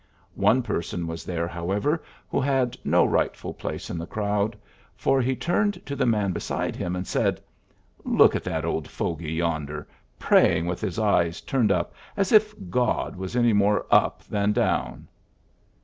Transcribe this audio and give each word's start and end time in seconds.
One 0.41 0.63
person 0.63 1.05
was 1.05 1.23
there, 1.25 1.47
however, 1.47 2.01
who 2.27 2.41
had 2.41 2.75
no 2.83 3.05
rightful 3.05 3.53
place 3.53 3.91
in 3.91 3.99
the 3.99 4.07
crowd; 4.07 4.55
for 4.95 5.21
he 5.21 5.35
turned 5.35 5.79
to 5.85 5.95
the 5.95 6.07
man 6.07 6.31
beside 6.31 6.75
him, 6.75 6.95
and 6.95 7.05
said, 7.05 7.39
^^Look 8.03 8.33
at 8.33 8.43
that 8.45 8.65
old 8.65 8.87
fogy 8.87 9.33
yonder, 9.33 9.87
pray 10.17 10.57
ing 10.57 10.65
with 10.65 10.81
his 10.81 10.97
eyes 10.97 11.39
turned 11.39 11.71
up, 11.71 11.93
as 12.17 12.31
if 12.31 12.55
God 12.71 13.15
was 13.15 13.35
any 13.35 13.53
more 13.53 13.85
up 13.91 14.23
than 14.23 14.53
down.' 14.53 15.07